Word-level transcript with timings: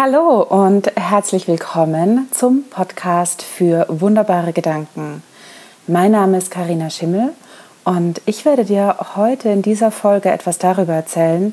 Hallo 0.00 0.42
und 0.42 0.92
herzlich 0.94 1.48
willkommen 1.48 2.28
zum 2.30 2.62
Podcast 2.70 3.42
für 3.42 3.84
wunderbare 3.88 4.52
Gedanken. 4.52 5.24
Mein 5.88 6.12
Name 6.12 6.38
ist 6.38 6.52
Karina 6.52 6.88
Schimmel 6.88 7.32
und 7.82 8.22
ich 8.24 8.44
werde 8.44 8.64
dir 8.64 8.94
heute 9.16 9.48
in 9.48 9.60
dieser 9.60 9.90
Folge 9.90 10.30
etwas 10.30 10.58
darüber 10.58 10.92
erzählen, 10.92 11.52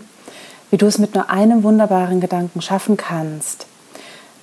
wie 0.69 0.77
du 0.77 0.85
es 0.85 0.99
mit 0.99 1.15
nur 1.15 1.31
einem 1.31 1.63
wunderbaren 1.63 2.21
Gedanken 2.21 2.61
schaffen 2.61 2.97
kannst, 2.97 3.65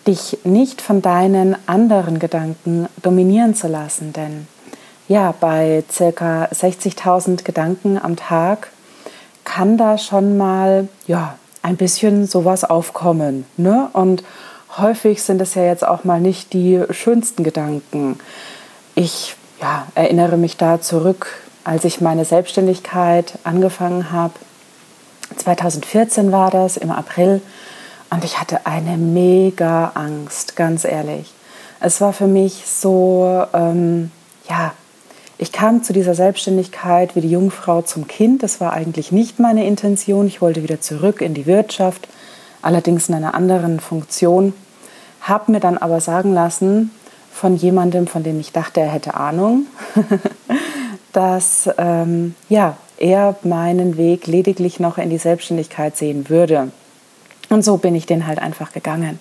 dich 0.05 0.39
nicht 0.43 0.83
von 0.83 1.01
deinen 1.01 1.55
anderen 1.69 2.19
Gedanken 2.19 2.89
dominieren 3.03 3.55
zu 3.55 3.69
lassen, 3.69 4.13
denn 4.13 4.49
ja, 5.07 5.33
bei 5.39 5.85
circa 5.89 6.47
60.000 6.47 7.45
Gedanken 7.45 8.01
am 8.03 8.17
Tag 8.17 8.73
kann 9.45 9.79
da 9.79 9.97
schon 9.97 10.37
mal 10.37 10.89
ja, 11.07 11.39
ein 11.63 11.77
bisschen 11.77 12.27
sowas 12.27 12.65
aufkommen. 12.65 13.47
Ne? 13.57 13.89
Und 13.93 14.25
häufig 14.77 15.23
sind 15.23 15.41
es 15.41 15.55
ja 15.55 15.65
jetzt 15.65 15.87
auch 15.87 16.05
mal 16.05 16.21
nicht 16.21 16.53
die 16.53 16.83
schönsten 16.91 17.45
Gedanken. 17.45 18.19
Ich 18.95 19.37
ja, 19.61 19.87
erinnere 19.95 20.37
mich 20.37 20.57
da 20.57 20.81
zurück, 20.81 21.29
als 21.65 21.85
ich 21.85 22.01
meine 22.01 22.25
Selbstständigkeit 22.25 23.39
angefangen 23.45 24.11
habe. 24.11 24.35
2014 25.37 26.33
war 26.33 26.51
das, 26.51 26.77
im 26.77 26.91
April. 26.91 27.41
Und 28.11 28.25
ich 28.25 28.39
hatte 28.39 28.67
eine 28.67 28.99
mega 28.99 29.93
Angst, 29.95 30.57
ganz 30.57 30.85
ehrlich. 30.85 31.33
Es 31.81 32.01
war 32.01 32.13
für 32.13 32.27
mich 32.27 32.65
so, 32.67 33.45
ähm, 33.55 34.11
ja, 34.49 34.73
ich 35.43 35.51
kam 35.51 35.83
zu 35.83 35.93
dieser 35.93 36.15
Selbstständigkeit 36.15 37.17
wie 37.17 37.21
die 37.21 37.31
Jungfrau 37.31 37.83
zum 37.83 38.07
Kind. 38.07 38.45
Das 38.45 38.61
war 38.61 38.73
eigentlich 38.73 39.11
nicht 39.11 39.41
meine 39.41 39.67
Intention. 39.67 40.29
Ich 40.29 40.41
wollte 40.41 40.63
wieder 40.63 40.81
zurück 40.81 41.21
in 41.21 41.35
die 41.35 41.47
Wirtschaft, 41.47 42.07
allerdings 42.63 43.09
in 43.09 43.17
einer 43.17 43.35
anderen 43.35 43.81
Funktion. 43.81 44.55
Habe 45.21 45.51
mir 45.51 45.59
dann 45.59 45.79
aber 45.79 46.01
sagen 46.01 46.33
lassen 46.33 46.93
von 47.33 47.57
jemandem, 47.57 48.07
von 48.07 48.23
dem 48.23 48.39
ich 48.39 48.53
dachte, 48.53 48.83
er 48.83 48.91
hätte 48.91 49.15
Ahnung, 49.15 49.67
dass 51.13 51.69
ähm, 51.77 52.37
ja, 52.49 52.77
er 52.97 53.35
meinen 53.43 53.97
Weg 53.97 54.29
lediglich 54.29 54.79
noch 54.79 54.97
in 54.97 55.11
die 55.11 55.19
Selbstständigkeit 55.19 55.97
sehen 55.97 56.29
würde. 56.29 56.71
Und 57.49 57.65
so 57.65 57.79
bin 57.79 57.97
ich 57.97 58.07
den 58.07 58.29
halt 58.29 58.39
einfach 58.39 58.73
gegangen. 58.73 59.19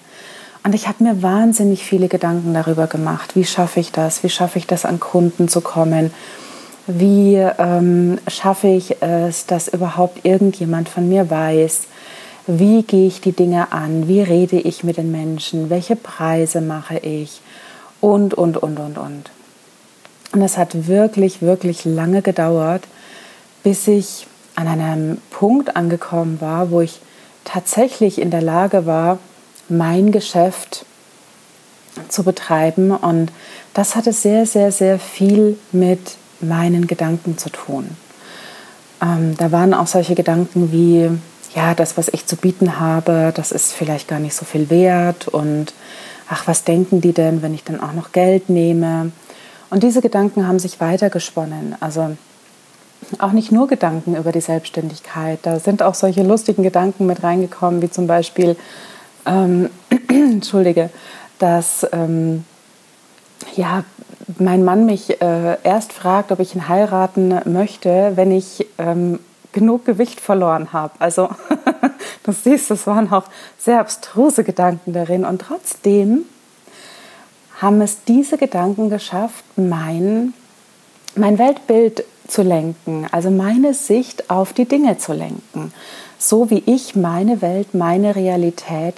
Und 0.64 0.76
ich 0.76 0.88
habe 0.88 1.04
mir 1.04 1.24
wahnsinnig 1.24 1.84
viele 1.84 2.08
Gedanken 2.08 2.54
darüber 2.54 2.88
gemacht, 2.88 3.36
wie 3.36 3.46
schaffe 3.46 3.80
ich 3.80 3.92
das, 3.92 4.24
wie 4.24 4.30
schaffe 4.30 4.60
ich 4.60 4.68
das, 4.68 4.86
an 4.86 5.00
Kunden 5.00 5.48
zu 5.48 5.62
kommen, 5.62 6.14
wie 6.86 7.36
ähm, 7.36 8.20
schaffe 8.28 8.68
ich 8.68 9.02
es, 9.02 9.46
dass 9.48 9.68
überhaupt 9.68 10.24
irgendjemand 10.24 10.88
von 10.88 11.10
mir 11.10 11.30
weiß, 11.30 11.84
wie 12.48 12.84
gehe 12.84 13.08
ich 13.08 13.22
die 13.22 13.32
Dinge 13.32 13.72
an, 13.72 14.08
wie 14.08 14.22
rede 14.22 14.60
ich 14.60 14.84
mit 14.84 14.98
den 14.98 15.12
Menschen, 15.12 15.70
welche 15.70 15.96
Preise 15.96 16.62
mache 16.62 16.98
ich? 16.98 17.42
Und, 18.00 18.34
und, 18.34 18.58
und, 18.58 18.80
und, 18.80 18.98
und. 18.98 19.32
Und 20.34 20.42
es 20.42 20.58
hat 20.58 20.88
wirklich, 20.88 21.42
wirklich 21.42 21.86
lange 21.86 22.22
gedauert, 22.22 22.84
bis 23.64 23.88
ich 23.88 24.28
an 24.56 24.68
einem 24.68 25.18
Punkt 25.30 25.76
angekommen 25.76 26.40
war, 26.42 26.72
wo 26.72 26.82
ich 26.82 27.00
tatsächlich 27.46 28.20
in 28.20 28.32
der 28.32 28.42
Lage 28.42 28.86
war, 28.86 29.20
mein 29.72 30.12
Geschäft 30.12 30.86
zu 32.08 32.24
betreiben. 32.24 32.92
Und 32.92 33.32
das 33.74 33.96
hatte 33.96 34.14
sehr, 34.14 34.46
sehr, 34.46 34.72
sehr 34.72 35.00
viel 35.00 35.58
mit 35.72 36.18
meinen 36.40 36.88
Gedanken 36.88 37.38
zu 37.38 37.50
tun. 37.50 37.90
Ähm, 39.02 39.36
da 39.38 39.52
waren 39.52 39.74
auch 39.74 39.88
solche 39.88 40.16
Gedanken 40.16 40.72
wie, 40.72 41.10
ja, 41.56 41.74
das, 41.74 41.98
was 41.98 42.08
ich 42.10 42.26
zu 42.26 42.36
bieten 42.36 42.80
habe, 42.80 43.32
das 43.36 43.52
ist 43.52 43.74
vielleicht 43.74 44.08
gar 44.08 44.20
nicht 44.20 44.36
so 44.36 44.46
viel 44.46 44.70
wert 44.70 45.28
und 45.28 45.74
ach, 46.30 46.48
was 46.48 46.64
denken 46.64 47.02
die 47.02 47.14
denn, 47.14 47.42
wenn 47.42 47.54
ich 47.54 47.64
dann 47.64 47.82
auch 47.82 47.94
noch 47.94 48.12
Geld 48.12 48.50
nehme? 48.50 49.12
Und 49.70 49.84
diese 49.84 50.02
Gedanken 50.02 50.48
haben 50.48 50.60
sich 50.60 50.80
weitergesponnen. 50.80 51.76
Also 51.80 52.16
auch 53.20 53.32
nicht 53.32 53.52
nur 53.52 53.68
Gedanken 53.68 54.16
über 54.16 54.32
die 54.32 54.42
Selbstständigkeit, 54.42 55.40
da 55.44 55.60
sind 55.60 55.82
auch 55.82 55.96
solche 55.96 56.24
lustigen 56.24 56.64
Gedanken 56.64 57.06
mit 57.06 57.24
reingekommen, 57.24 57.82
wie 57.82 57.90
zum 57.90 58.08
Beispiel, 58.08 58.56
ähm, 59.26 59.70
entschuldige, 60.08 60.90
dass 61.40 61.88
ähm, 61.92 62.46
ja, 63.56 63.84
mein 64.38 64.64
Mann 64.64 64.86
mich 64.86 65.22
äh, 65.22 65.58
erst 65.64 65.94
fragt, 65.94 66.32
ob 66.32 66.40
ich 66.40 66.56
ihn 66.56 66.68
heiraten 66.68 67.40
möchte, 67.46 68.14
wenn 68.16 68.32
ich 68.32 68.66
ähm, 68.78 69.20
genug 69.52 69.86
Gewicht 69.86 70.22
verloren 70.22 70.74
habe. 70.74 70.94
Also 71.00 71.30
du 72.24 72.32
siehst, 72.32 72.72
das 72.72 72.88
waren 72.88 73.12
auch 73.12 73.26
sehr 73.58 73.80
abstruse 73.80 74.44
Gedanken 74.44 74.94
darin. 74.94 75.26
Und 75.26 75.42
trotzdem 75.42 76.26
haben 77.60 77.82
es 77.82 78.04
diese 78.06 78.38
Gedanken 78.38 78.90
geschafft, 78.90 79.44
mein, 79.56 80.34
mein 81.16 81.38
Weltbild 81.38 82.06
zu 82.28 82.44
lenken, 82.44 83.08
also 83.12 83.30
meine 83.30 83.74
Sicht 83.74 84.30
auf 84.30 84.54
die 84.54 84.66
Dinge 84.66 84.98
zu 84.98 85.14
lenken, 85.14 85.74
so 86.18 86.50
wie 86.50 86.64
ich 86.66 86.96
meine 86.96 87.42
Welt, 87.42 87.74
meine 87.74 88.16
Realität 88.16 88.96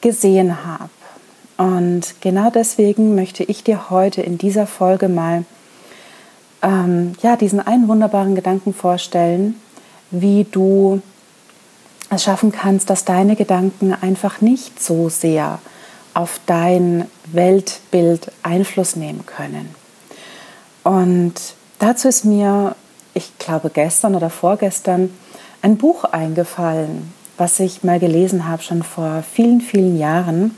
gesehen 0.00 0.64
habe. 0.64 0.90
Und 1.56 2.14
genau 2.20 2.50
deswegen 2.50 3.14
möchte 3.14 3.44
ich 3.44 3.62
dir 3.62 3.90
heute 3.90 4.22
in 4.22 4.38
dieser 4.38 4.66
Folge 4.66 5.08
mal 5.08 5.44
ähm, 6.62 7.14
ja, 7.22 7.36
diesen 7.36 7.60
einen 7.60 7.88
wunderbaren 7.88 8.34
Gedanken 8.34 8.72
vorstellen, 8.74 9.60
wie 10.10 10.44
du 10.44 11.02
es 12.10 12.24
schaffen 12.24 12.50
kannst, 12.50 12.90
dass 12.90 13.04
deine 13.04 13.36
Gedanken 13.36 13.94
einfach 13.94 14.40
nicht 14.40 14.82
so 14.82 15.08
sehr 15.08 15.58
auf 16.14 16.40
dein 16.46 17.06
Weltbild 17.26 18.32
Einfluss 18.42 18.96
nehmen 18.96 19.24
können. 19.26 19.74
Und 20.82 21.34
dazu 21.78 22.08
ist 22.08 22.24
mir, 22.24 22.74
ich 23.14 23.38
glaube 23.38 23.70
gestern 23.70 24.14
oder 24.14 24.30
vorgestern, 24.30 25.14
ein 25.62 25.76
Buch 25.76 26.04
eingefallen, 26.04 27.12
was 27.40 27.58
ich 27.58 27.82
mal 27.82 27.98
gelesen 27.98 28.46
habe, 28.46 28.62
schon 28.62 28.82
vor 28.82 29.24
vielen, 29.32 29.62
vielen 29.62 29.98
Jahren. 29.98 30.54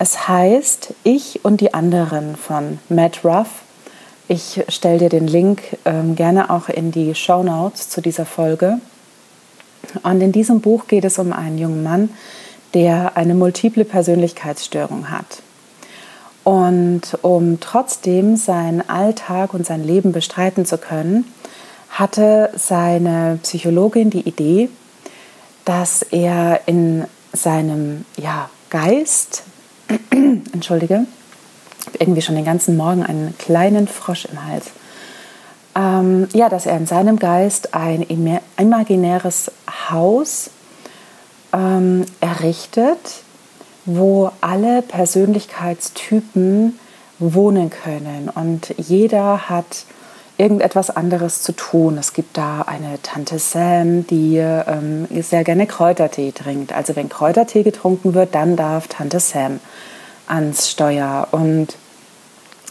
Es 0.00 0.26
heißt 0.26 0.94
Ich 1.04 1.44
und 1.44 1.60
die 1.60 1.74
anderen 1.74 2.34
von 2.34 2.80
Matt 2.88 3.24
Ruff. 3.24 3.46
Ich 4.26 4.64
stelle 4.68 4.98
dir 4.98 5.08
den 5.08 5.28
Link 5.28 5.62
ähm, 5.84 6.16
gerne 6.16 6.50
auch 6.50 6.68
in 6.68 6.90
die 6.90 7.14
Show 7.14 7.44
Notes 7.44 7.88
zu 7.88 8.00
dieser 8.00 8.26
Folge. 8.26 8.78
Und 10.02 10.20
in 10.20 10.32
diesem 10.32 10.60
Buch 10.60 10.88
geht 10.88 11.04
es 11.04 11.20
um 11.20 11.32
einen 11.32 11.58
jungen 11.58 11.84
Mann, 11.84 12.10
der 12.74 13.16
eine 13.16 13.34
multiple 13.34 13.84
Persönlichkeitsstörung 13.84 15.08
hat. 15.08 15.40
Und 16.42 17.16
um 17.22 17.60
trotzdem 17.60 18.34
seinen 18.34 18.88
Alltag 18.88 19.54
und 19.54 19.64
sein 19.64 19.84
Leben 19.84 20.10
bestreiten 20.10 20.66
zu 20.66 20.78
können, 20.78 21.32
hatte 21.90 22.50
seine 22.56 23.38
Psychologin 23.44 24.10
die 24.10 24.26
Idee, 24.26 24.68
dass 25.64 26.02
er 26.02 26.60
in 26.66 27.04
seinem 27.32 28.04
ja, 28.16 28.50
Geist, 28.70 29.44
entschuldige, 30.10 31.06
irgendwie 31.98 32.22
schon 32.22 32.36
den 32.36 32.44
ganzen 32.44 32.76
Morgen 32.76 33.02
einen 33.02 33.36
kleinen 33.38 33.88
Frosch 33.88 34.26
im 34.26 34.44
Hals, 34.44 34.70
ähm, 35.74 36.28
ja, 36.32 36.48
dass 36.48 36.66
er 36.66 36.76
in 36.76 36.86
seinem 36.86 37.18
Geist 37.18 37.74
ein 37.74 38.02
imaginäres 38.56 39.50
Haus 39.90 40.50
ähm, 41.52 42.04
errichtet, 42.20 43.22
wo 43.84 44.30
alle 44.40 44.82
Persönlichkeitstypen 44.82 46.78
wohnen 47.18 47.70
können. 47.70 48.28
Und 48.34 48.74
jeder 48.76 49.48
hat 49.48 49.84
irgendetwas 50.38 50.90
anderes 50.90 51.42
zu 51.42 51.52
tun. 51.52 51.98
Es 51.98 52.12
gibt 52.14 52.36
da 52.36 52.62
eine 52.62 53.00
Tante 53.02 53.38
Sam, 53.38 54.06
die 54.06 54.38
ähm, 54.38 55.06
sehr 55.22 55.44
gerne 55.44 55.66
Kräutertee 55.66 56.32
trinkt. 56.32 56.72
Also 56.72 56.96
wenn 56.96 57.08
Kräutertee 57.08 57.62
getrunken 57.62 58.14
wird, 58.14 58.34
dann 58.34 58.56
darf 58.56 58.88
Tante 58.88 59.20
Sam 59.20 59.60
ans 60.26 60.70
Steuer. 60.70 61.28
Und 61.32 61.76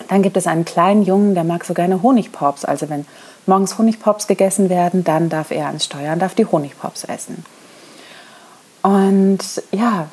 dann 0.07 0.21
gibt 0.24 0.38
es 0.38 0.47
einen 0.47 0.65
kleinen 0.65 1.03
Jungen, 1.03 1.35
der 1.35 1.44
mag 1.44 1.63
so 1.63 1.74
gerne 1.74 2.01
Honigpops. 2.01 2.65
Also 2.65 2.89
wenn 2.89 3.06
morgens 3.45 3.77
Honigpops 3.77 4.27
gegessen 4.27 4.69
werden, 4.69 5.03
dann 5.03 5.30
darf 5.30 5.51
er 5.51 5.68
ans 5.68 5.85
Steuer 5.85 6.13
und 6.13 6.19
darf 6.19 6.35
die 6.35 6.45
Honigpops 6.45 7.03
essen. 7.03 7.45
Und 8.81 9.39
ja, 9.71 10.07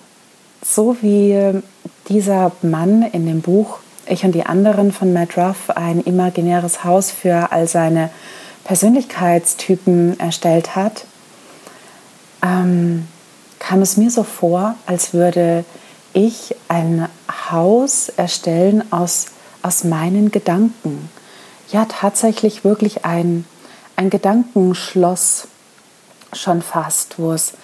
so 0.63 0.97
wie 1.01 1.63
dieser 2.09 2.53
Mann 2.63 3.03
in 3.03 3.27
dem 3.27 3.41
Buch 3.41 3.79
ich 4.09 4.25
und 4.25 4.33
die 4.33 4.47
anderen 4.47 4.93
von 4.93 5.13
Matt 5.13 5.37
Ruff 5.37 5.71
ein 5.71 6.01
imaginäres 6.01 6.85
Haus 6.85 7.11
für 7.11 7.53
all 7.53 7.69
seine 7.69 8.11
Persönlichkeitstypen 8.65 10.19
erstellt 10.21 10.77
hat, 10.77 11.05
ähm, 12.43 13.09
kam 13.59 13.83
es 13.83 13.97
mir 13.97 14.11
so 14.11 14.23
vor, 14.23 14.75
als 14.87 15.13
würde 15.15 15.65
ich 16.13 16.55
ein 16.69 17.09
Haus 17.51 18.09
erstellen 18.11 18.83
aus, 18.93 19.27
aus 19.63 19.85
meinen 19.85 20.31
Gedanken. 20.31 21.09
Ja, 21.71 21.87
tatsächlich 21.87 22.65
wirklich 22.65 23.05
ein, 23.05 23.45
ein 23.97 24.11
Gedankenschloss 24.11 25.49
schon 26.33 26.63
fast, 26.63 27.19
wo 27.19 27.33
es 27.33 27.55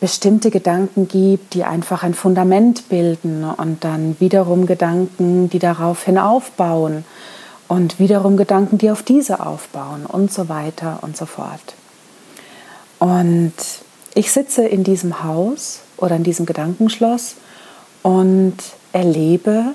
bestimmte 0.00 0.50
Gedanken 0.50 1.08
gibt, 1.08 1.54
die 1.54 1.64
einfach 1.64 2.02
ein 2.02 2.14
Fundament 2.14 2.88
bilden 2.88 3.44
und 3.44 3.82
dann 3.84 4.16
wiederum 4.20 4.66
Gedanken, 4.66 5.48
die 5.48 5.58
daraufhin 5.58 6.18
aufbauen 6.18 7.04
und 7.68 7.98
wiederum 7.98 8.36
Gedanken, 8.36 8.78
die 8.78 8.90
auf 8.90 9.02
diese 9.02 9.44
aufbauen 9.44 10.06
und 10.06 10.32
so 10.32 10.48
weiter 10.48 10.98
und 11.02 11.16
so 11.16 11.26
fort. 11.26 11.74
Und 12.98 13.54
ich 14.14 14.32
sitze 14.32 14.66
in 14.66 14.84
diesem 14.84 15.24
Haus 15.24 15.80
oder 15.96 16.16
in 16.16 16.22
diesem 16.24 16.46
Gedankenschloss 16.46 17.36
und 18.02 18.56
erlebe 18.92 19.72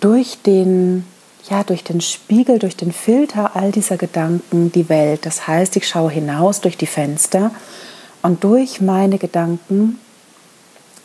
durch 0.00 0.38
den, 0.42 1.04
ja, 1.48 1.62
durch 1.62 1.84
den 1.84 2.00
Spiegel, 2.00 2.58
durch 2.58 2.76
den 2.76 2.92
Filter 2.92 3.52
all 3.54 3.72
dieser 3.72 3.96
Gedanken 3.96 4.72
die 4.72 4.88
Welt. 4.88 5.26
Das 5.26 5.46
heißt, 5.46 5.76
ich 5.76 5.88
schaue 5.88 6.10
hinaus 6.10 6.60
durch 6.60 6.76
die 6.76 6.86
Fenster 6.86 7.52
und 8.22 8.44
durch 8.44 8.80
meine 8.80 9.18
Gedanken 9.18 9.98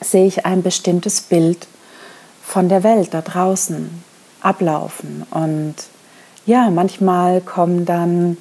sehe 0.02 0.26
ich 0.26 0.46
ein 0.46 0.62
bestimmtes 0.62 1.22
Bild 1.22 1.68
von 2.44 2.70
der 2.70 2.84
Welt 2.84 3.14
da 3.14 3.22
draußen 3.22 3.90
ablaufen. 4.42 5.26
Und 5.32 5.76
ja, 6.46 6.70
manchmal 6.70 7.42
kommen 7.42 7.86
dann 7.86 8.38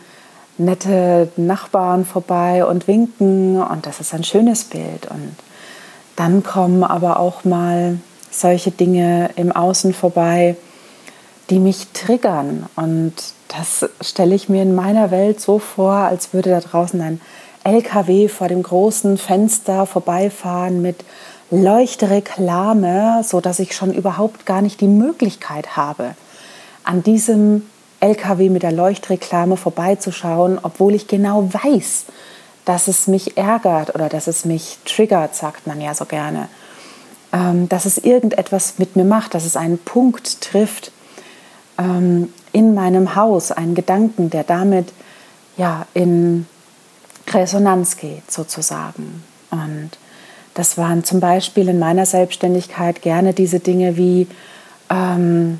nette 0.58 1.30
Nachbarn 1.36 2.04
vorbei 2.04 2.64
und 2.64 2.86
winken 2.86 3.60
und 3.60 3.86
das 3.86 4.00
ist 4.00 4.14
ein 4.14 4.24
schönes 4.24 4.64
Bild. 4.64 5.06
Und 5.10 5.34
dann 6.16 6.42
kommen 6.42 6.84
aber 6.84 7.18
auch 7.18 7.44
mal 7.44 7.98
solche 8.30 8.70
Dinge 8.70 9.30
im 9.36 9.52
Außen 9.52 9.94
vorbei, 9.94 10.56
die 11.50 11.58
mich 11.58 11.88
triggern. 11.92 12.66
Und 12.76 13.14
das 13.48 13.88
stelle 14.00 14.34
ich 14.34 14.48
mir 14.48 14.62
in 14.62 14.74
meiner 14.74 15.10
Welt 15.10 15.40
so 15.40 15.58
vor, 15.58 15.92
als 15.92 16.32
würde 16.32 16.50
da 16.50 16.60
draußen 16.60 17.00
ein 17.00 17.20
LKW 17.64 18.28
vor 18.28 18.48
dem 18.48 18.62
großen 18.62 19.18
Fenster 19.18 19.86
vorbeifahren 19.86 20.82
mit 20.82 21.04
Leuchtereklame, 21.50 23.22
so 23.24 23.40
dass 23.40 23.58
ich 23.58 23.74
schon 23.74 23.92
überhaupt 23.92 24.46
gar 24.46 24.62
nicht 24.62 24.80
die 24.80 24.88
Möglichkeit 24.88 25.76
habe, 25.76 26.14
an 26.84 27.02
diesem 27.02 27.66
LKW 28.00 28.50
mit 28.50 28.62
der 28.62 28.72
Leuchtreklame 28.72 29.56
vorbeizuschauen, 29.56 30.58
obwohl 30.62 30.94
ich 30.94 31.08
genau 31.08 31.48
weiß, 31.52 32.04
dass 32.64 32.88
es 32.88 33.06
mich 33.06 33.36
ärgert 33.36 33.94
oder 33.94 34.08
dass 34.08 34.26
es 34.26 34.44
mich 34.44 34.78
triggert, 34.84 35.34
sagt 35.34 35.66
man 35.66 35.80
ja 35.80 35.94
so 35.94 36.04
gerne. 36.04 36.48
Ähm, 37.32 37.68
dass 37.68 37.84
es 37.86 37.98
irgendetwas 37.98 38.74
mit 38.78 38.96
mir 38.96 39.04
macht, 39.04 39.34
dass 39.34 39.44
es 39.44 39.56
einen 39.56 39.78
Punkt 39.78 40.40
trifft 40.40 40.92
ähm, 41.78 42.32
in 42.52 42.74
meinem 42.74 43.16
Haus, 43.16 43.52
einen 43.52 43.74
Gedanken, 43.74 44.30
der 44.30 44.44
damit 44.44 44.92
ja 45.56 45.86
in 45.94 46.46
Resonanz 47.34 47.96
geht 47.96 48.30
sozusagen. 48.30 49.22
Und 49.50 49.90
das 50.54 50.78
waren 50.78 51.04
zum 51.04 51.20
Beispiel 51.20 51.68
in 51.68 51.78
meiner 51.78 52.06
Selbstständigkeit 52.06 53.02
gerne 53.02 53.34
diese 53.34 53.60
Dinge 53.60 53.96
wie, 53.96 54.28
ähm, 54.88 55.58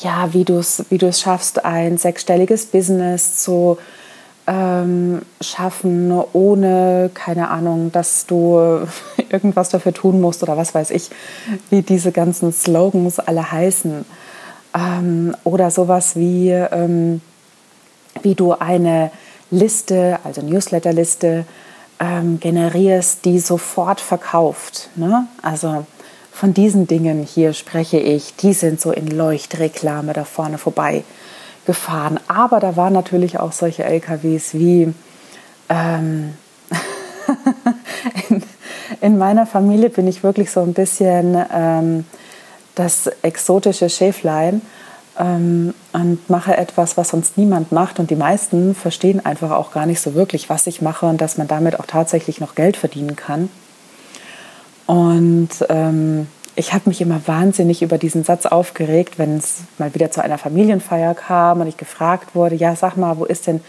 ja, 0.00 0.32
wie 0.32 0.44
du 0.44 0.58
es 0.58 0.84
wie 0.88 1.12
schaffst, 1.12 1.64
ein 1.64 1.98
sechsstelliges 1.98 2.66
Business 2.66 3.36
zu 3.36 3.76
ähm, 4.46 5.22
schaffen, 5.40 6.10
ohne, 6.32 7.10
keine 7.12 7.50
Ahnung, 7.50 7.92
dass 7.92 8.26
du 8.26 8.86
irgendwas 9.30 9.68
dafür 9.68 9.92
tun 9.92 10.20
musst 10.20 10.42
oder 10.42 10.56
was 10.56 10.74
weiß 10.74 10.90
ich, 10.90 11.10
wie 11.68 11.82
diese 11.82 12.12
ganzen 12.12 12.52
Slogans 12.52 13.18
alle 13.18 13.52
heißen. 13.52 14.04
Ähm, 14.74 15.36
oder 15.44 15.70
sowas 15.70 16.16
wie, 16.16 16.48
ähm, 16.50 17.20
wie 18.22 18.34
du 18.34 18.52
eine 18.52 19.10
Liste, 19.50 20.18
also 20.24 20.42
Newsletterliste, 20.42 21.44
ähm, 21.98 22.40
generierst, 22.40 23.24
die 23.24 23.38
sofort 23.38 24.00
verkauft. 24.00 24.88
Ne? 24.96 25.26
Also 25.42 25.86
von 26.32 26.54
diesen 26.54 26.86
Dingen 26.86 27.22
hier 27.22 27.52
spreche 27.52 27.98
ich, 27.98 28.34
die 28.36 28.54
sind 28.54 28.80
so 28.80 28.92
in 28.92 29.08
Leuchtreklame 29.08 30.12
da 30.12 30.24
vorne 30.24 30.58
vorbei 30.58 31.04
gefahren. 31.66 32.18
Aber 32.28 32.60
da 32.60 32.76
waren 32.76 32.94
natürlich 32.94 33.38
auch 33.38 33.52
solche 33.52 33.84
LKWs 33.84 34.54
wie 34.54 34.94
ähm, 35.68 36.34
in, 38.28 38.42
in, 39.00 39.18
meiner 39.18 39.46
Familie 39.46 39.90
bin 39.90 40.08
ich 40.08 40.22
wirklich 40.22 40.50
so 40.50 40.62
ein 40.62 40.72
bisschen 40.72 41.36
ähm, 41.52 42.04
das 42.74 43.08
exotische 43.22 43.90
Schäflein 43.90 44.62
ähm, 45.20 45.74
und 45.92 46.30
mache 46.30 46.56
etwas, 46.56 46.96
was 46.96 47.10
sonst 47.10 47.36
niemand 47.36 47.70
macht. 47.70 48.00
Und 48.00 48.10
die 48.10 48.16
meisten 48.16 48.74
verstehen 48.74 49.24
einfach 49.24 49.50
auch 49.50 49.70
gar 49.70 49.86
nicht 49.86 50.00
so 50.00 50.14
wirklich, 50.14 50.48
was 50.48 50.66
ich 50.66 50.80
mache 50.82 51.06
und 51.06 51.20
dass 51.20 51.36
man 51.38 51.46
damit 51.46 51.78
auch 51.78 51.86
tatsächlich 51.86 52.40
noch 52.40 52.54
Geld 52.54 52.76
verdienen 52.76 53.14
kann. 53.14 53.50
Und 54.86 55.50
ähm, 55.68 56.26
ich 56.56 56.72
habe 56.72 56.88
mich 56.88 57.00
immer 57.00 57.20
wahnsinnig 57.26 57.82
über 57.82 57.98
diesen 57.98 58.24
Satz 58.24 58.46
aufgeregt, 58.46 59.18
wenn 59.18 59.36
es 59.36 59.58
mal 59.78 59.94
wieder 59.94 60.10
zu 60.10 60.22
einer 60.22 60.38
Familienfeier 60.38 61.14
kam 61.14 61.60
und 61.60 61.68
ich 61.68 61.76
gefragt 61.76 62.34
wurde, 62.34 62.56
ja, 62.56 62.74
sag 62.74 62.96
mal, 62.96 63.18
wo 63.18 63.24
ist 63.24 63.46
denn 63.46 63.60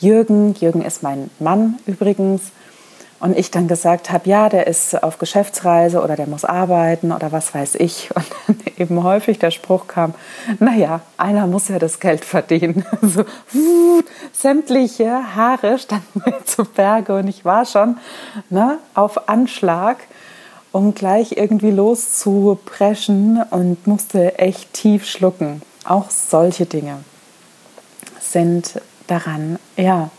Jürgen? 0.00 0.54
Jürgen 0.54 0.82
ist 0.82 1.02
mein 1.02 1.30
Mann 1.38 1.76
übrigens. 1.86 2.42
Und 3.20 3.38
ich 3.38 3.50
dann 3.50 3.68
gesagt 3.68 4.10
habe, 4.10 4.28
ja, 4.28 4.48
der 4.48 4.66
ist 4.66 5.02
auf 5.02 5.18
Geschäftsreise 5.18 6.02
oder 6.02 6.16
der 6.16 6.26
muss 6.26 6.44
arbeiten 6.44 7.12
oder 7.12 7.32
was 7.32 7.54
weiß 7.54 7.76
ich. 7.76 8.10
Und 8.14 8.26
dann 8.46 8.56
eben 8.76 9.02
häufig 9.02 9.38
der 9.38 9.50
Spruch 9.50 9.86
kam, 9.86 10.14
naja, 10.58 11.00
einer 11.16 11.46
muss 11.46 11.68
ja 11.68 11.78
das 11.78 12.00
Geld 12.00 12.24
verdienen. 12.24 12.84
So, 13.02 13.24
wuh, 13.52 14.02
sämtliche 14.32 15.36
Haare 15.36 15.78
standen 15.78 16.22
mir 16.24 16.44
zu 16.44 16.64
Berge 16.64 17.16
und 17.16 17.28
ich 17.28 17.44
war 17.44 17.64
schon 17.64 17.98
ne, 18.50 18.78
auf 18.94 19.28
Anschlag, 19.28 19.98
um 20.72 20.94
gleich 20.94 21.36
irgendwie 21.36 21.70
loszupreschen 21.70 23.42
und 23.50 23.86
musste 23.86 24.38
echt 24.38 24.72
tief 24.72 25.06
schlucken. 25.06 25.62
Auch 25.84 26.10
solche 26.10 26.66
Dinge 26.66 27.04
sind 28.20 28.80
daran, 29.06 29.58
ja, 29.76 30.10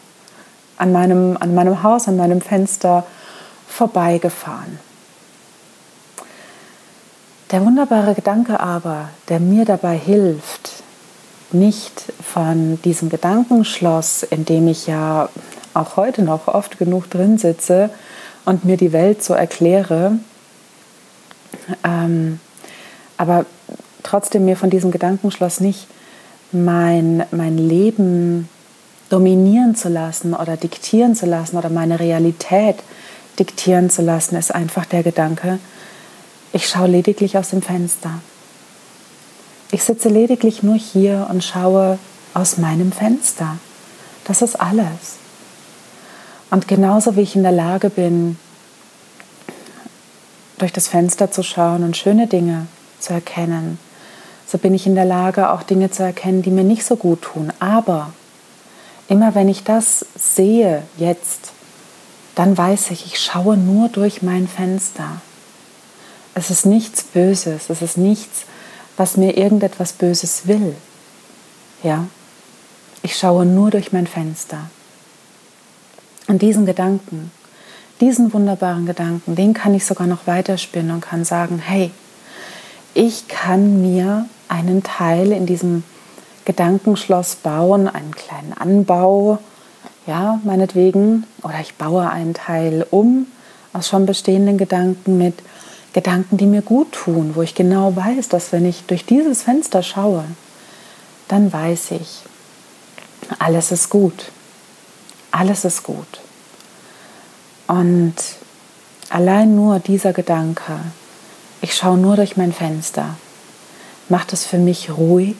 an 0.77 0.91
meinem, 0.91 1.37
an 1.39 1.55
meinem 1.55 1.83
Haus, 1.83 2.07
an 2.07 2.17
meinem 2.17 2.41
Fenster 2.41 3.05
vorbeigefahren. 3.67 4.79
Der 7.51 7.63
wunderbare 7.63 8.15
Gedanke 8.15 8.59
aber, 8.59 9.09
der 9.29 9.39
mir 9.39 9.65
dabei 9.65 9.97
hilft, 9.97 10.83
nicht 11.51 12.11
von 12.21 12.81
diesem 12.83 13.09
Gedankenschloss, 13.09 14.23
in 14.23 14.45
dem 14.45 14.67
ich 14.67 14.87
ja 14.87 15.29
auch 15.73 15.95
heute 15.95 16.23
noch 16.23 16.47
oft 16.47 16.77
genug 16.77 17.09
drin 17.09 17.37
sitze 17.37 17.89
und 18.45 18.65
mir 18.65 18.77
die 18.77 18.93
Welt 18.93 19.23
so 19.23 19.33
erkläre, 19.33 20.13
ähm, 21.83 22.39
aber 23.17 23.45
trotzdem 24.03 24.45
mir 24.45 24.57
von 24.57 24.69
diesem 24.69 24.91
Gedankenschloss 24.91 25.59
nicht 25.59 25.87
mein, 26.51 27.25
mein 27.31 27.57
Leben 27.57 28.49
dominieren 29.09 29.75
zu 29.75 29.89
lassen 29.89 30.33
oder 30.33 30.57
diktieren 30.57 31.15
zu 31.15 31.25
lassen 31.25 31.57
oder 31.57 31.69
meine 31.69 31.99
Realität 31.99 32.77
diktieren 33.39 33.89
zu 33.89 34.01
lassen, 34.01 34.35
ist 34.35 34.53
einfach 34.53 34.85
der 34.85 35.03
Gedanke, 35.03 35.59
ich 36.53 36.67
schaue 36.69 36.87
lediglich 36.87 37.37
aus 37.37 37.49
dem 37.49 37.61
Fenster. 37.61 38.11
Ich 39.71 39.83
sitze 39.83 40.09
lediglich 40.09 40.63
nur 40.63 40.75
hier 40.75 41.27
und 41.29 41.43
schaue 41.43 41.99
aus 42.33 42.57
meinem 42.57 42.91
Fenster. 42.91 43.57
Das 44.23 44.41
ist 44.41 44.55
alles. 44.59 45.17
Und 46.49 46.67
genauso 46.67 47.15
wie 47.15 47.21
ich 47.21 47.35
in 47.35 47.43
der 47.43 47.51
Lage 47.51 47.89
bin, 47.89 48.37
durch 50.57 50.71
das 50.71 50.87
Fenster 50.87 51.31
zu 51.31 51.43
schauen 51.43 51.83
und 51.83 51.97
schöne 51.97 52.27
Dinge 52.27 52.67
zu 52.99 53.11
erkennen, 53.11 53.77
so 54.47 54.57
bin 54.57 54.73
ich 54.73 54.87
in 54.87 54.95
der 54.95 55.05
Lage, 55.05 55.49
auch 55.51 55.63
Dinge 55.63 55.91
zu 55.91 56.03
erkennen, 56.03 56.41
die 56.41 56.51
mir 56.51 56.63
nicht 56.63 56.85
so 56.85 56.95
gut 56.95 57.23
tun. 57.23 57.51
Aber 57.59 58.13
Immer 59.07 59.35
wenn 59.35 59.49
ich 59.49 59.63
das 59.63 60.05
sehe 60.15 60.83
jetzt, 60.97 61.51
dann 62.33 62.57
weiß 62.57 62.91
ich, 62.91 63.05
ich 63.05 63.19
schaue 63.19 63.55
nur 63.55 63.89
durch 63.89 64.21
mein 64.21 64.47
Fenster. 64.47 65.21
Es 66.33 66.49
ist 66.49 66.65
nichts 66.65 67.03
Böses, 67.03 67.69
es 67.69 67.81
ist 67.81 67.97
nichts, 67.97 68.45
was 68.97 69.15
mir 69.15 69.37
irgendetwas 69.37 69.93
Böses 69.93 70.47
will. 70.47 70.75
Ja? 71.83 72.07
Ich 73.03 73.17
schaue 73.17 73.45
nur 73.45 73.71
durch 73.71 73.93
mein 73.93 74.07
Fenster. 74.07 74.69
Und 76.27 76.41
diesen 76.41 76.65
Gedanken, 76.65 77.31
diesen 78.01 78.33
wunderbaren 78.33 78.85
Gedanken, 78.85 79.35
den 79.35 79.53
kann 79.53 79.75
ich 79.75 79.85
sogar 79.85 80.07
noch 80.07 80.27
weiterspinnen 80.27 80.91
und 80.91 81.01
kann 81.01 81.23
sagen, 81.23 81.59
hey, 81.59 81.91
ich 82.93 83.27
kann 83.27 83.81
mir 83.81 84.27
einen 84.47 84.83
Teil 84.83 85.31
in 85.31 85.45
diesem 85.45 85.83
Gedankenschloss 86.45 87.35
bauen, 87.35 87.87
einen 87.87 88.13
kleinen 88.15 88.53
Anbau, 88.53 89.39
ja, 90.07 90.39
meinetwegen, 90.43 91.25
oder 91.41 91.59
ich 91.61 91.75
baue 91.75 92.09
einen 92.09 92.33
Teil 92.33 92.85
um 92.91 93.27
aus 93.73 93.89
schon 93.89 94.05
bestehenden 94.05 94.57
Gedanken 94.57 95.17
mit 95.17 95.35
Gedanken, 95.93 96.37
die 96.37 96.45
mir 96.45 96.61
gut 96.61 96.91
tun, 96.91 97.31
wo 97.35 97.41
ich 97.41 97.55
genau 97.55 97.95
weiß, 97.95 98.29
dass 98.29 98.51
wenn 98.51 98.65
ich 98.65 98.83
durch 98.83 99.05
dieses 99.05 99.43
Fenster 99.43 99.81
schaue, 99.81 100.23
dann 101.27 101.51
weiß 101.51 101.91
ich, 101.91 102.23
alles 103.39 103.71
ist 103.71 103.89
gut. 103.89 104.31
Alles 105.31 105.65
ist 105.65 105.83
gut. 105.83 106.21
Und 107.67 108.15
allein 109.09 109.55
nur 109.55 109.79
dieser 109.79 110.13
Gedanke, 110.13 110.79
ich 111.61 111.75
schaue 111.75 111.97
nur 111.97 112.15
durch 112.15 112.37
mein 112.37 112.53
Fenster, 112.53 113.17
macht 114.07 114.33
es 114.33 114.45
für 114.45 114.57
mich 114.57 114.91
ruhig 114.91 115.35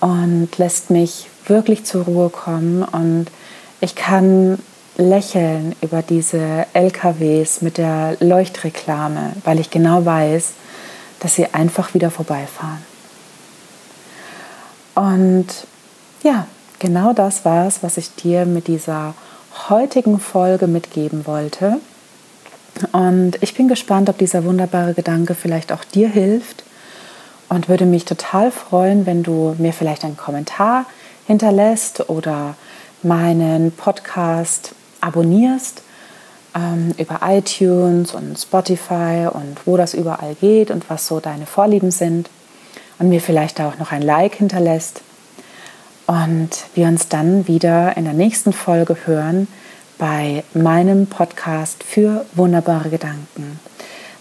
und 0.00 0.48
lässt 0.58 0.90
mich 0.90 1.28
wirklich 1.46 1.84
zur 1.84 2.04
Ruhe 2.04 2.30
kommen 2.30 2.82
und 2.82 3.26
ich 3.80 3.94
kann 3.94 4.58
lächeln 4.96 5.74
über 5.82 6.02
diese 6.02 6.66
LKWs 6.72 7.62
mit 7.62 7.78
der 7.78 8.16
Leuchtreklame, 8.20 9.32
weil 9.44 9.60
ich 9.60 9.70
genau 9.70 10.04
weiß, 10.04 10.52
dass 11.20 11.34
sie 11.34 11.52
einfach 11.52 11.94
wieder 11.94 12.10
vorbeifahren. 12.10 12.82
Und 14.94 15.46
ja, 16.22 16.46
genau 16.78 17.12
das 17.12 17.44
war 17.44 17.66
es, 17.66 17.82
was 17.82 17.98
ich 17.98 18.14
dir 18.14 18.46
mit 18.46 18.66
dieser 18.66 19.14
heutigen 19.68 20.18
Folge 20.18 20.66
mitgeben 20.66 21.26
wollte. 21.26 21.78
Und 22.92 23.32
ich 23.42 23.54
bin 23.54 23.68
gespannt, 23.68 24.08
ob 24.08 24.18
dieser 24.18 24.44
wunderbare 24.44 24.94
Gedanke 24.94 25.34
vielleicht 25.34 25.72
auch 25.72 25.84
dir 25.84 26.08
hilft 26.08 26.64
und 27.48 27.68
würde 27.68 27.86
mich 27.86 28.04
total 28.04 28.50
freuen, 28.50 29.06
wenn 29.06 29.22
du 29.22 29.54
mir 29.58 29.72
vielleicht 29.72 30.04
einen 30.04 30.16
Kommentar 30.16 30.86
hinterlässt 31.26 32.08
oder 32.08 32.54
meinen 33.02 33.72
Podcast 33.72 34.74
abonnierst 35.00 35.82
ähm, 36.54 36.92
über 36.98 37.20
iTunes 37.24 38.14
und 38.14 38.38
Spotify 38.38 39.28
und 39.30 39.58
wo 39.66 39.76
das 39.76 39.94
überall 39.94 40.34
geht 40.34 40.70
und 40.70 40.88
was 40.88 41.06
so 41.06 41.20
deine 41.20 41.46
Vorlieben 41.46 41.90
sind 41.90 42.30
und 42.98 43.08
mir 43.08 43.20
vielleicht 43.20 43.60
auch 43.60 43.78
noch 43.78 43.92
ein 43.92 44.02
Like 44.02 44.36
hinterlässt 44.36 45.02
und 46.06 46.50
wir 46.74 46.86
uns 46.86 47.08
dann 47.08 47.46
wieder 47.46 47.96
in 47.96 48.04
der 48.04 48.14
nächsten 48.14 48.52
Folge 48.52 48.96
hören 49.04 49.48
bei 49.98 50.44
meinem 50.54 51.06
Podcast 51.06 51.82
für 51.82 52.24
wunderbare 52.34 52.90
Gedanken. 52.90 53.58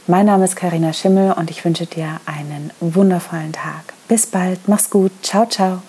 Mein 0.07 0.27
Name 0.27 0.45
ist 0.45 0.55
Karina 0.55 0.93
Schimmel 0.93 1.31
und 1.31 1.49
ich 1.49 1.65
wünsche 1.65 1.87
dir 1.87 2.19
einen 2.27 2.69
wundervollen 2.79 3.53
Tag. 3.53 3.95
Bis 4.07 4.27
bald, 4.27 4.67
mach's 4.67 4.91
gut, 4.91 5.11
ciao, 5.23 5.47
ciao. 5.47 5.81